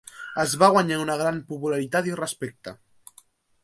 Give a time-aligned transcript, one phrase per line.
[0.43, 2.79] Es va guanyar una gran popularitat i respecte.